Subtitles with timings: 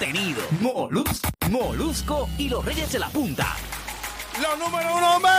[0.00, 0.40] contenido.
[0.60, 3.54] Molusco, Molusco y los Reyes de la Punta.
[4.40, 5.30] Los número uno, hombre.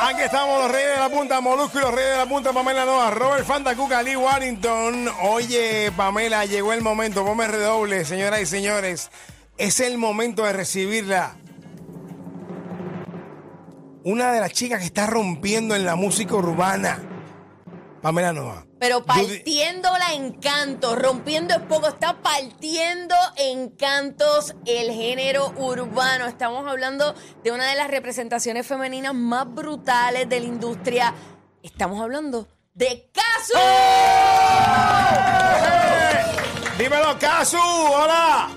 [0.00, 2.84] Aquí estamos los reyes de la punta, Molusco y los reyes de la punta, Pamela
[2.84, 5.08] Noa, Robert Fantacuca, Lee Warrington.
[5.22, 9.10] Oye, Pamela, llegó el momento, ponme redoble, señoras y señores.
[9.58, 11.36] Es el momento de recibirla.
[14.04, 17.13] Una de las chicas que está rompiendo en la música urbana.
[18.04, 18.66] Pamela Noa.
[18.78, 26.26] Pero partiéndola en cantos, rompiendo es poco, está partiendo en cantos el género urbano.
[26.26, 31.14] Estamos hablando de una de las representaciones femeninas más brutales de la industria.
[31.62, 33.58] Estamos hablando de Casu.
[36.76, 38.50] Dímelo, Casu, hola.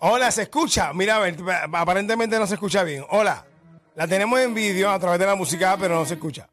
[0.00, 0.92] Hola, ¿se escucha?
[0.92, 1.34] Mira, a ver,
[1.72, 3.06] aparentemente no se escucha bien.
[3.08, 3.46] Hola.
[3.94, 6.48] La tenemos en vídeo a través de la música, pero no se escucha.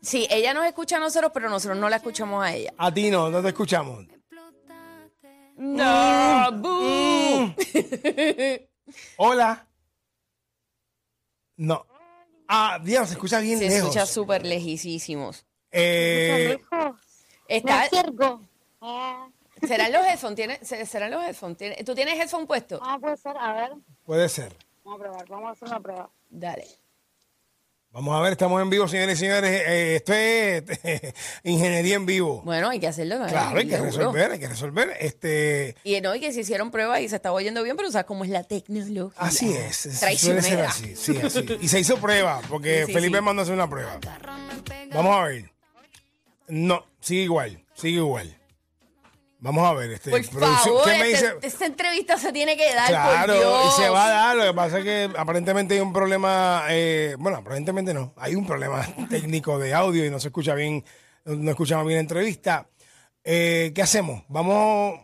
[0.00, 2.72] Sí, ella nos escucha a nosotros, pero nosotros no la escuchamos a ella.
[2.78, 4.06] A ti no, no te escuchamos.
[5.56, 6.62] No, Mm.
[6.62, 7.54] boo.
[9.18, 9.66] Hola.
[11.58, 11.84] No.
[12.48, 13.80] Ah, Dios, se escucha bien Se lejos.
[13.90, 15.44] escucha súper lejísimos.
[15.70, 16.58] Eh,
[17.46, 18.40] Está, Ciergo.
[19.66, 20.36] ¿Serán los headphones?
[20.36, 21.58] ¿Tiene- se- ¿Serán los headphones?
[21.58, 22.80] ¿Tiene- ¿Tú tienes headphone puesto?
[22.82, 23.36] Ah, puede ser.
[23.36, 23.72] A ver,
[24.04, 24.56] puede ser.
[24.84, 25.28] Vamos a probar.
[25.28, 26.10] Vamos a hacer una prueba.
[26.28, 26.64] Dale.
[27.92, 29.50] Vamos a ver, estamos en vivo, señores y señores.
[29.66, 30.62] Eh, esto es
[31.42, 32.40] ingeniería en vivo.
[32.44, 33.18] Bueno, hay que hacerlo.
[33.18, 33.26] ¿no?
[33.26, 33.90] Claro, hay que Seguro.
[33.90, 34.96] resolver, hay que resolver.
[35.00, 38.06] Este, Y no, y que se hicieron pruebas y se estaba oyendo bien, pero sabes
[38.06, 39.20] cómo es la tecnología.
[39.20, 39.76] así es.
[39.76, 40.68] Suele ser Traicionera.
[40.68, 41.44] así, sí, así.
[41.60, 43.24] Y se hizo prueba, porque sí, Felipe sí.
[43.24, 43.98] mandó a hacer una prueba.
[44.94, 45.50] Vamos a ver.
[46.46, 48.39] No, sigue igual, sigue igual.
[49.42, 49.90] Vamos a ver.
[49.92, 51.26] Este, Por favor, ¿qué me dice?
[51.26, 53.74] esta, esta entrevista se tiene que dar, Claro, por Dios.
[53.78, 54.36] y se va a dar.
[54.36, 56.64] Lo que pasa es que aparentemente hay un problema.
[56.68, 58.12] eh, bueno, aparentemente no.
[58.16, 60.84] Hay un problema técnico de audio y no se escucha bien.
[61.24, 62.68] No escuchamos bien la entrevista.
[63.24, 64.22] Eh, ¿Qué hacemos?
[64.28, 65.00] Vamos.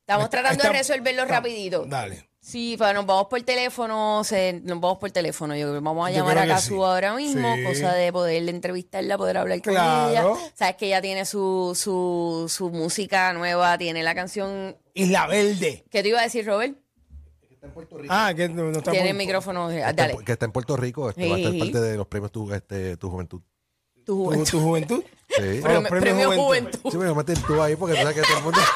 [0.00, 1.84] Estamos tratando de resolverlo rapidito.
[1.86, 2.28] Dale.
[2.42, 5.54] Sí, pues nos vamos por teléfono, se- nos vamos por teléfono.
[5.54, 6.74] Yo creo vamos a Yo llamar creo a que sí.
[6.74, 7.64] ahora mismo, Sí.
[7.64, 10.10] cosa de poder entrevistarla, poder hablar con Claro.
[10.10, 10.24] ella.
[10.54, 14.76] Sabes que ella tiene su, su, su música nueva, tiene la canción.
[14.94, 15.84] Isla Verde.
[15.90, 16.78] ¿Qué te iba a decir, Robert?
[18.08, 19.70] Ah, que no, no está Tiene muy- el micrófono.
[19.70, 20.16] Está en Dale.
[20.24, 21.44] Que está en Puerto Rico, este, va a Sí.
[21.44, 23.42] estar parte de los premios tu, este, tu juventud.
[23.96, 24.50] Tu ¿Tu, juventud.
[24.50, 25.04] tu juventud?
[25.28, 25.34] Sí.
[25.36, 26.42] Premio- Premio, premio premio Juventud.
[26.80, 26.90] Juventud.
[26.90, 28.60] Sí, me meten tú ahí porque tú sabes que todo el mundo.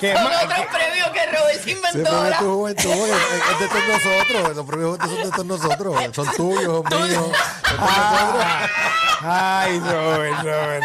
[0.00, 0.44] ¿Qué Con más?
[0.44, 2.38] otro premio que Robert se Sí, inventó ahora.
[2.38, 4.56] tu juventud es, es de todos nosotros.
[4.56, 6.14] Los premios juventud son de todos nosotros.
[6.14, 7.24] Son tuyos, son míos.
[7.24, 7.32] son.
[7.80, 10.82] Ah, ay, Robert, Robert,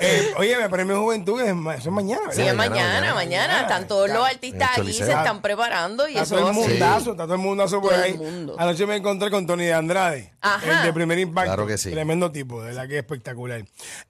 [0.00, 2.34] Eh, oye, el premio Juventud es, ma- eso es mañana, ¿verdad?
[2.34, 3.46] Sí, es mañana, mañana, mañana.
[3.46, 3.60] mañana.
[3.62, 7.24] Están todos los artistas aquí, se están preparando y Está eso todo el mundazo, está
[7.24, 8.18] todo el mundazo por Todo el ahí.
[8.18, 8.56] mundo.
[8.58, 10.78] Anoche me encontré con Tony de Andrade, Ajá.
[10.80, 11.48] el de primer impacto.
[11.52, 11.90] Claro que sí.
[11.90, 13.60] Tremendo tipo, de verdad que es espectacular.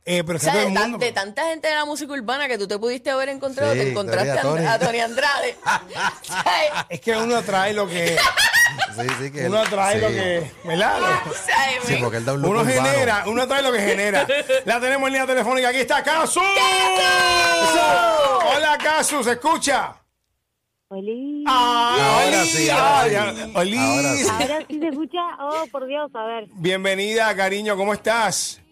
[0.05, 2.59] Eh, pero O está sea, todo de, tan- tanta gente de la música urbana que
[2.59, 4.67] tú te pudiste haber encontrado, Sí, te encontraste a Tony.
[4.67, 5.57] a Tony Andrade.
[6.89, 8.19] Es que uno trae lo que.
[8.97, 10.15] Sí, sí, que uno trae lo sí.
[10.15, 10.51] que.
[10.65, 10.99] ¿Verdad?
[11.87, 12.83] Sí, porque él da un look Uno urbano.
[12.83, 14.27] genera, uno trae lo que genera.
[14.65, 15.69] La tenemos en línea telefónica.
[15.69, 16.41] Aquí está Casu.
[18.57, 19.95] Hola, Casu, ¿se escucha?
[20.95, 21.45] Oli.
[21.47, 23.77] Ah, Ahora sí, ahora ah, Oli.
[23.77, 24.29] Ahora sí.
[24.31, 25.21] Ahora sí se escucha.
[25.41, 26.47] Oh, por Dios, a ver.
[26.55, 28.63] Bienvenida, cariño, ¿cómo estás?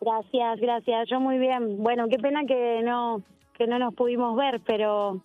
[0.00, 1.08] Gracias, gracias.
[1.08, 1.82] Yo muy bien.
[1.82, 3.22] Bueno, qué pena que no
[3.56, 5.22] que no nos pudimos ver, pero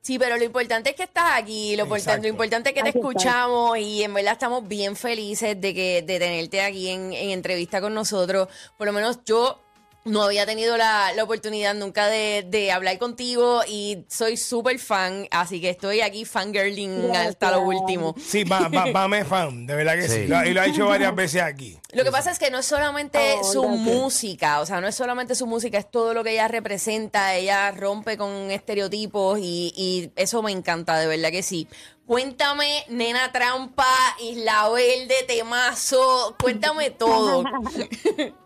[0.00, 3.78] Sí, pero lo importante es que estás aquí, lo, lo importante es que te escuchamos
[3.78, 7.94] y en verdad estamos bien felices de que de tenerte aquí en, en entrevista con
[7.94, 8.48] nosotros.
[8.76, 9.63] Por lo menos yo
[10.04, 15.26] no había tenido la, la oportunidad nunca de, de hablar contigo y soy súper fan,
[15.30, 17.80] así que estoy aquí fangirling hasta lo Gracias.
[17.80, 18.14] último.
[18.22, 20.14] Sí, va, va, Pame es fan, de verdad que sí.
[20.22, 20.26] Sí.
[20.26, 21.78] Lo- y lo ha hecho varias veces aquí.
[21.92, 23.80] Lo que pasa es que no es solamente Oh, su gracias.
[23.82, 27.70] música, o sea, no es solamente su música, es todo lo que ella representa, ella
[27.70, 31.66] rompe con estereotipos y, y eso me encanta, de verdad que sí.
[32.06, 33.86] Cuéntame, Nena Trampa,
[34.20, 37.44] Isla Verde, Temazo, cuéntame todo.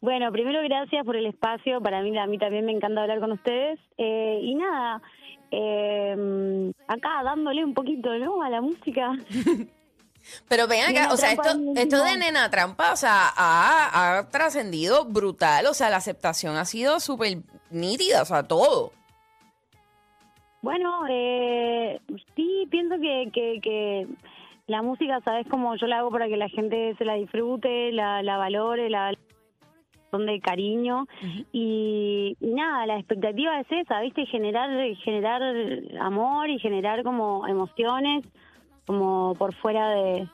[0.00, 1.80] bueno, primero gracias por el espacio.
[1.80, 3.80] Para mí, a mí también me encanta hablar con ustedes.
[3.96, 5.02] Eh, y nada,
[5.50, 8.42] eh, acá dándole un poquito, ¿no?
[8.42, 9.12] A la música.
[10.48, 12.18] Pero ven acá, Nena o sea, esto, esto de.
[12.18, 17.38] Nena Trampa, o sea, ha, ha trascendido brutal, o sea, la aceptación ha sido súper
[17.70, 18.92] nítida, o sea, todo.
[20.60, 22.00] Bueno, eh,
[22.34, 24.06] sí, pienso que, que, que
[24.66, 28.22] la música, ¿sabes cómo yo la hago para que la gente se la disfrute, la,
[28.22, 29.14] la valore, la
[30.10, 31.06] son de cariño.
[31.52, 34.26] Y, y nada, la expectativa es esa, ¿viste?
[34.26, 34.70] Generar
[35.04, 35.42] generar
[36.00, 38.24] amor y generar como emociones
[38.86, 40.26] como por fuera de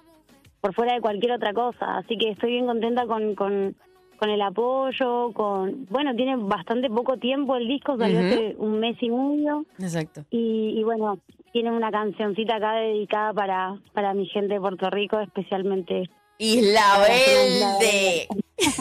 [0.61, 3.75] por fuera de cualquier otra cosa, así que estoy bien contenta con con,
[4.17, 8.97] con el apoyo, con bueno, tiene bastante poco tiempo el disco, salió hace un mes
[9.03, 9.67] y medio.
[9.79, 10.25] Exacto.
[10.31, 11.19] y, y bueno,
[11.53, 18.29] tiene una cancioncita acá dedicada para para mi gente de Puerto Rico, especialmente Isla Verde.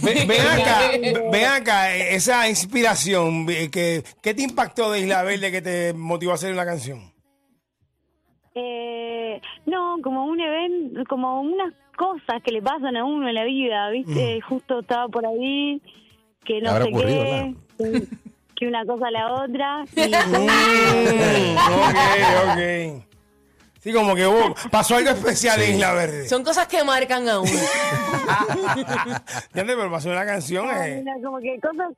[0.04, 0.92] Ve- Ven acá,
[1.32, 5.94] ven acá, eh, esa inspiración, eh, que, ¿qué te impactó de Isla Verde que te
[5.94, 7.12] motivó a hacer una canción?
[8.56, 13.44] Eh, no, como un evento, como unas cosas que le pasan a uno en la
[13.46, 14.42] vida, ¿viste?
[14.42, 15.82] Justo estaba por ahí,
[16.46, 18.08] que no sé ocurrido, qué, que,
[18.56, 19.86] que una cosa a la otra.
[19.96, 20.12] Y
[21.54, 23.13] Mm, ok, ok.
[23.84, 26.28] Sí, como que hubo- pasó algo especial en Isla Verde.
[26.30, 27.52] Son cosas que marcan a uno.
[29.48, 29.76] ¿Entiendes?
[29.76, 30.68] Pero pasó una canción.
[30.72, 31.04] eh.
[31.24, 31.90] Como que cosas,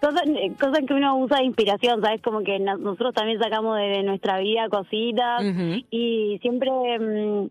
[0.00, 0.22] cosas,
[0.60, 2.20] cosas que uno usa de inspiración, ¿sabes?
[2.22, 5.42] Como que no- nosotros también sacamos de, nuestra vida cositas
[5.90, 6.70] y siempre...
[6.98, 7.48] mm,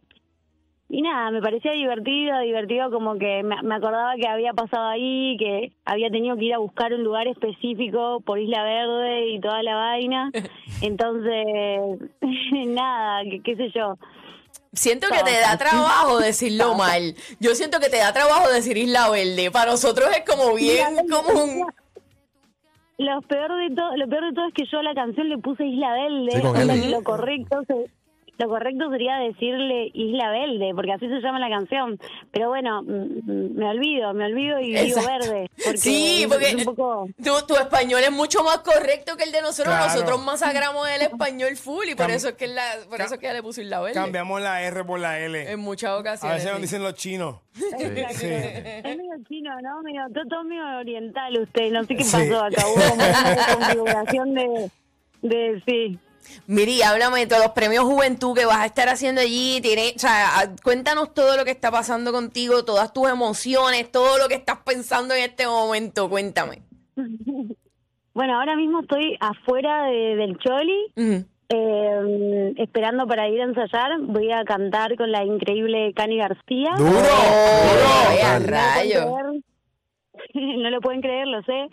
[0.89, 5.38] y nada, me parecía divertido, divertido como que me, me acordaba que había pasado ahí,
[5.38, 9.62] que había tenido que ir a buscar un lugar específico por Isla Verde y toda
[9.63, 10.31] la vaina.
[10.81, 12.09] Entonces,
[12.68, 13.97] nada, qué, qué sé yo.
[14.74, 17.15] Siento que te da trabajo decirlo mal.
[17.39, 19.51] Yo siento que te da trabajo decir Isla Verde.
[19.51, 21.65] Para nosotros es como bien común.
[22.97, 25.38] Lo peor de todo, lo peor de todo es que yo a la canción le
[25.38, 26.81] puse Isla Verde, Sí, con o sea L.
[26.81, 27.89] que lo correcto se-
[28.39, 32.00] lo correcto sería decirle Isla Verde, porque así se llama la canción.
[32.31, 35.12] Pero bueno, me olvido, me olvido y digo Exacto.
[35.27, 35.50] verde.
[35.63, 39.31] Porque Sí, porque es un poco tu, tu español es mucho más correcto que el
[39.33, 39.75] de nosotros.
[39.75, 39.91] Claro.
[39.94, 43.25] Nosotros masacramos el español full y por eso es que la, por eso es que
[43.27, 43.94] ya le puse Isla Verde.
[43.94, 45.51] Cambiamos la R por la L.
[45.51, 46.38] En muchas A ocasiones.
[46.38, 46.62] veces nos sí.
[46.62, 47.35] dicen los chinos.
[47.59, 48.25] Sí.
[48.27, 49.81] es medio chino, ¿no?
[49.83, 52.12] Medio, todo, todo medio oriental usted, no sé qué Sí.
[52.30, 54.71] pasó acá, hubo como una configuración de,
[55.24, 56.00] de sí.
[56.48, 59.60] Miri, háblame de todos los premios Juventud que vas a estar haciendo allí.
[59.62, 64.18] Tiene, o sea, a- cuéntanos todo lo que está pasando contigo, todas tus emociones, todo
[64.18, 66.10] lo que estás pensando en este momento.
[66.10, 66.62] Cuéntame.
[68.12, 70.92] Bueno, ahora mismo estoy afuera de- del Choli.
[71.51, 76.71] Eh, esperando para ir a ensayar, voy a cantar con la increíble Cani García.
[76.77, 76.92] ¡Duro!
[76.92, 77.00] ¡Duro!
[78.10, 78.39] vea,
[79.06, 79.31] No
[80.63, 81.69] no lo pueden creer, lo sé.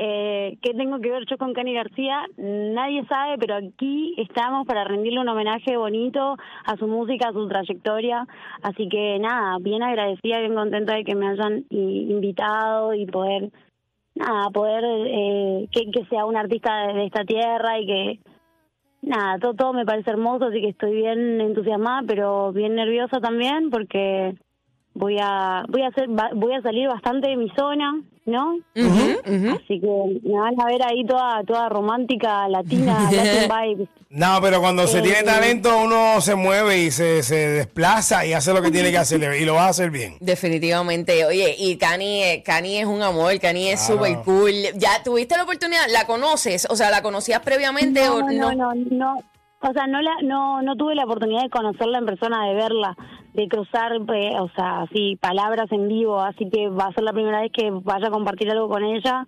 [0.00, 2.24] Eh, ¿Qué tengo que ver yo con Cani García?
[2.36, 7.48] Nadie sabe, pero aquí estamos para rendirle un homenaje bonito a su música, a su
[7.48, 8.24] trayectoria.
[8.62, 13.50] Así que nada, bien agradecida, bien contenta de que me hayan invitado y poder,
[14.14, 18.20] nada, poder eh, que, que sea un artista de, esta tierra y que,
[19.02, 23.70] nada, todo, todo me parece hermoso, así que estoy bien entusiasmada, pero bien nerviosa también
[23.70, 24.36] porque
[24.94, 28.56] voy a voy a hacer voy a salir bastante de mi zona, ¿no?
[28.74, 33.88] Así que me van a ver ahí toda toda romántica, latina, latin vibes.
[34.10, 38.32] No, pero cuando se Eh, tiene talento uno se mueve y se, se desplaza y
[38.32, 40.16] hace lo que tiene que hacer y lo va a hacer bien.
[40.20, 41.24] Definitivamente.
[41.26, 43.94] Oye, y Cani, eh, Cani es un amor, Cani es Claro.
[44.04, 44.52] súper cool.
[44.76, 45.82] ¿Ya tuviste la oportunidad?
[45.90, 46.66] ¿La conoces?
[46.70, 49.16] O sea, ¿la conocías previamente No, o no, no, no.
[49.60, 52.96] O sea, no la no no tuve la oportunidad de conocerla en persona, de verla,
[53.38, 57.12] de cruzar, eh, o sea, así palabras en vivo, así que va a ser la
[57.12, 59.26] primera vez que vaya a compartir algo con ella.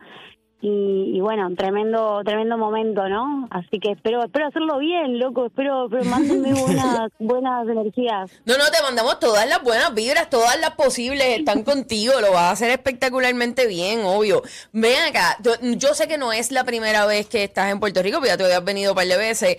[0.62, 3.48] Y, y bueno, tremendo tremendo momento, ¿no?
[3.50, 8.30] Así que espero espero hacerlo bien, loco, espero, espero mándenme buenas buenas energías.
[8.44, 12.42] No, no, te mandamos todas las buenas vibras, todas las posibles están contigo, lo vas
[12.42, 14.42] a hacer espectacularmente bien, obvio.
[14.72, 18.02] Ven acá, yo, yo sé que no es la primera vez que estás en Puerto
[18.02, 19.56] Rico, pero ya te habías venido un par de veces.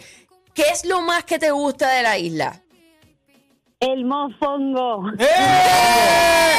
[0.54, 2.62] ¿Qué es lo más que te gusta de la isla?
[3.82, 5.10] El mofongo.
[5.18, 6.54] ¡Eh!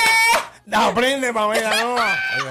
[0.75, 1.97] Aprende, Pamela, no.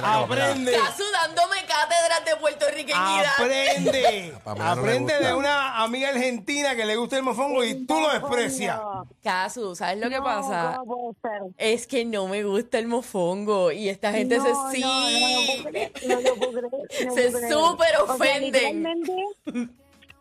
[0.05, 0.75] Aprende.
[0.75, 3.25] Estás sudándome cátedras de puertorriqueñidad.
[3.37, 4.33] Aprende.
[4.45, 5.27] Pamela no le Aprende gusta.
[5.27, 8.79] de una amiga argentina que le gusta el mofongo y tú lo desprecias.
[9.21, 10.75] Casu, ¿sabes lo que No, pasa?
[10.85, 11.47] ¿cómo puede ser?
[11.57, 14.81] Es que no me gusta el mofongo y esta gente No, se no, sí.
[14.81, 17.53] no, no lo puedo creer, no lo puedo creer, no Se puedo creer.
[17.53, 18.41] súper O sea, ofenden.
[18.43, 19.13] literalmente,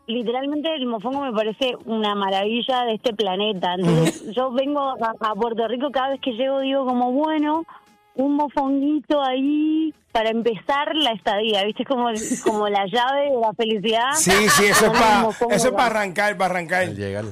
[0.07, 3.75] literalmente el mofongo me parece una maravilla de este planeta.
[3.75, 7.65] Entonces yo vengo a, a Puerto Rico cada vez que llego digo como bueno
[8.15, 11.83] un mofonguito ahí para empezar la estadía, ¿viste?
[11.83, 12.09] Es como,
[12.43, 14.11] como la llave de la felicidad.
[14.15, 15.85] Sí, sí, eso es para eso es para acá.
[15.85, 16.81] arrancar, para arrancar.
[16.83, 17.25] Al llegar.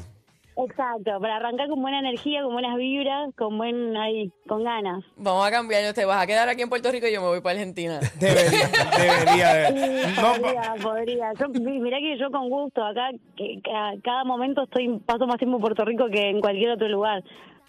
[0.67, 5.03] Exacto, para arrancar con buena energía, con buenas vibras, con buen ahí, con ganas.
[5.15, 7.41] Vamos a cambiar, te vas a quedar aquí en Puerto Rico y yo me voy
[7.41, 7.99] para Argentina.
[8.19, 9.53] Debería, debería.
[9.53, 11.33] de- Sí, No, podría, podría.
[11.39, 15.37] Yo, mi- mirá que yo con gusto, acá que, ca- cada momento estoy paso más
[15.37, 17.23] tiempo en Puerto Rico que en cualquier otro lugar.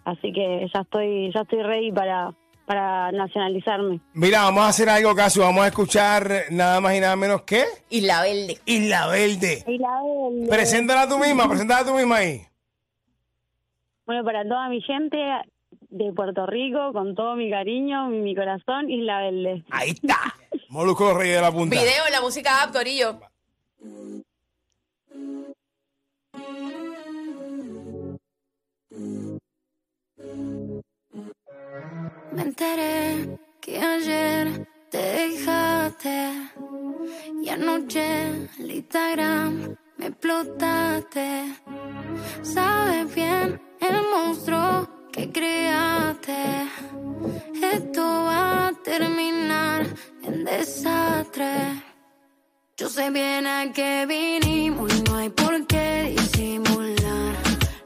[0.05, 2.33] Así que ya estoy ya estoy ready para
[2.67, 3.99] para nacionalizarme.
[4.15, 5.41] Mira, vamos a hacer algo, caso.
[5.41, 8.59] Vamos a escuchar nada más y nada menos que Isla Verde.
[8.65, 9.65] Isla Verde.
[9.67, 12.43] Y la del- Preséntala tú misma, preséntala tú misma ahí.
[14.11, 15.17] Bueno, para toda mi gente,
[15.89, 19.63] de Puerto Rico, con todo mi cariño, mi, corazón, Isla Verde.
[19.71, 20.19] Ahí está.
[20.69, 21.77] Molusco Reyes de la Punta.
[21.77, 23.21] Video en la música app, Corillo.
[32.33, 36.33] Me enteré que ayer te dejaste
[37.45, 41.55] y anoche el Instagram me explotaste.
[42.43, 46.69] Sabes bien el monstruo que creaste.
[47.63, 49.87] Esto va a terminar
[50.23, 51.53] en desastre.
[52.77, 57.35] Yo sé bien a qué vinimos y no hay por qué disimular.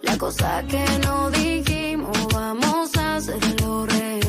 [0.02, 4.23] La cosa que no dijimos, vamos a hacerlo real.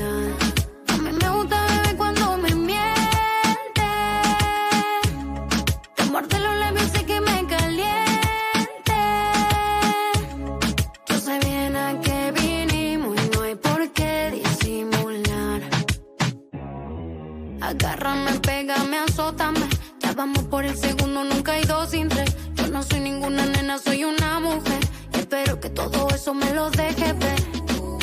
[17.66, 19.68] Agárrame, pégame, azótame.
[20.00, 22.36] Ya vamos por el segundo, nunca hay dos sin tres.
[22.54, 24.80] Yo no soy ninguna nena, soy una mujer.
[25.16, 27.42] Y espero que todo eso me lo deje ver.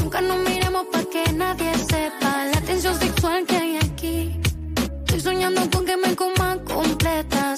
[0.01, 4.41] Nunca nos miremos para que nadie sepa la tensión sexual que hay aquí.
[5.07, 7.57] Estoy soñando con que me coma completa.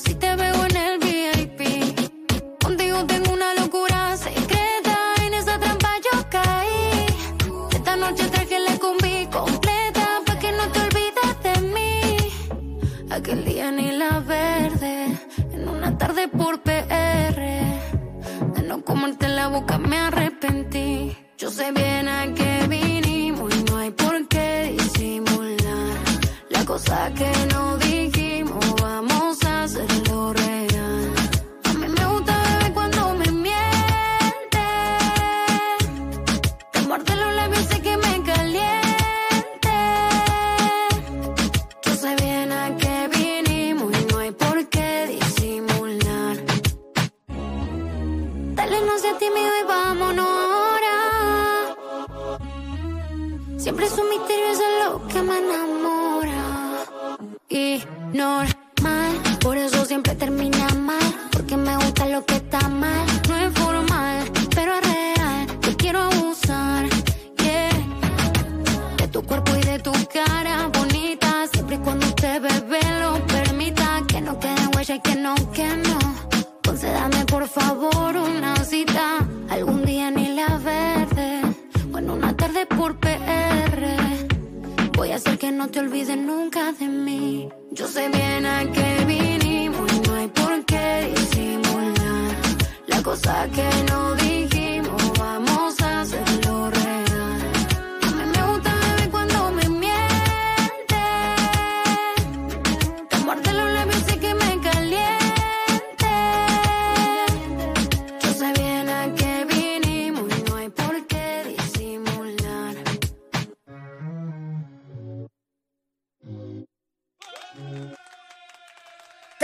[62.26, 63.13] Que está mal.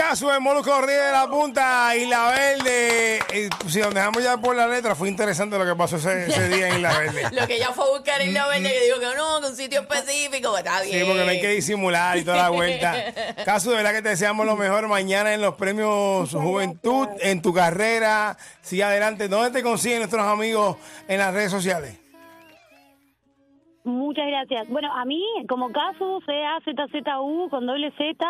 [0.01, 3.19] Caso de de la Punta, Isla Verde.
[3.67, 6.69] Si nos dejamos ya por la letra, fue interesante lo que pasó ese, ese día
[6.69, 7.29] en Isla Verde.
[7.31, 9.55] Lo que ella fue a buscar en la verde, que dijo que no, que un
[9.55, 10.99] sitio específico, está bien.
[10.99, 12.95] Sí, porque no hay que disimular y toda la vuelta.
[13.45, 17.53] Caso, de verdad que te deseamos lo mejor mañana en los premios Juventud, en tu
[17.53, 18.37] carrera.
[18.61, 19.27] Sigue adelante.
[19.27, 20.77] ¿Dónde te consiguen nuestros amigos
[21.07, 21.95] en las redes sociales?
[23.83, 24.67] Muchas gracias.
[24.69, 28.25] Bueno, a mí, como caso, C-A-Z-Z-U con doble Z,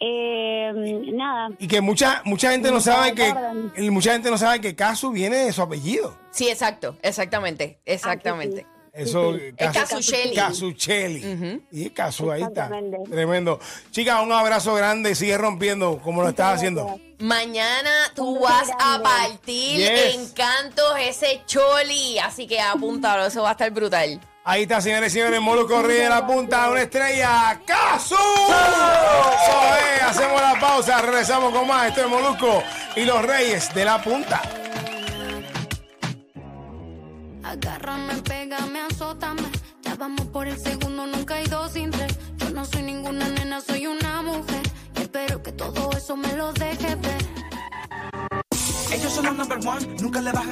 [0.00, 0.72] eh,
[1.12, 1.50] nada.
[1.58, 3.32] Y que mucha mucha gente no sabe que
[3.76, 6.16] y mucha gente no sabe que Casu viene de su apellido.
[6.30, 8.66] Sí, exacto, exactamente, exactamente.
[8.92, 9.54] Eso, Sí, sí.
[9.56, 10.34] Es Casuccelli.
[10.34, 11.62] Casuccelli.
[11.70, 12.68] Y Casu, ahí está.
[13.10, 13.58] Tremendo.
[13.90, 15.14] Chica, un abrazo grande.
[15.14, 17.00] Sigue rompiendo como lo estás haciendo.
[17.18, 20.14] Mañana tú vas a partir Yes.
[20.14, 24.20] en cantos ese choli, así que apúntalo, eso va a estar brutal.
[24.44, 25.40] Ahí está, señores y señores.
[25.40, 27.60] Molusco Ríe de la punta, una estrella.
[27.64, 28.16] ¡Casu!
[28.16, 31.00] Eso es, hacemos la pausa.
[31.00, 31.86] Regresamos con más.
[31.88, 32.62] Esto es Molusco
[32.96, 34.42] y los Reyes de la Punta.
[37.44, 39.42] Agárrame, pégame, azótame.
[39.82, 42.18] Ya vamos por el segundo, nunca hay dos sin tres.
[42.38, 44.62] Yo no soy ninguna nena, soy una mujer.
[44.96, 47.22] Y espero que todo eso me lo deje ver.
[48.92, 50.50] Ellos son los number one, nunca le bajan